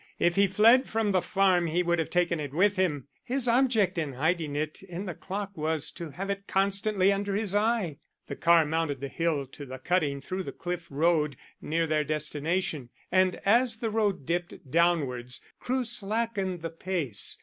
If 0.17 0.35
he 0.35 0.47
fled 0.47 0.89
from 0.89 1.11
the 1.11 1.21
farm 1.21 1.67
he 1.67 1.83
would 1.83 1.99
have 1.99 2.09
taken 2.09 2.39
it 2.39 2.55
with 2.55 2.75
him. 2.75 3.07
His 3.23 3.47
object 3.47 3.99
in 3.99 4.13
hiding 4.13 4.55
it 4.55 4.81
in 4.81 5.05
the 5.05 5.13
clock 5.13 5.55
was 5.55 5.91
to 5.91 6.09
have 6.09 6.31
it 6.31 6.47
constantly 6.47 7.13
under 7.13 7.35
his 7.35 7.53
eye." 7.53 7.99
The 8.25 8.35
car 8.35 8.65
mounted 8.65 8.99
the 8.99 9.09
hill 9.09 9.45
to 9.45 9.63
the 9.63 9.77
cutting 9.77 10.19
through 10.19 10.41
the 10.41 10.51
cliff 10.53 10.87
road 10.89 11.37
near 11.61 11.85
their 11.85 12.03
destination, 12.03 12.89
and 13.11 13.35
as 13.45 13.77
the 13.77 13.91
road 13.91 14.25
dipped 14.25 14.71
downwards 14.71 15.39
Crewe 15.59 15.85
slackened 15.85 16.63
the 16.63 16.71
pace. 16.71 17.37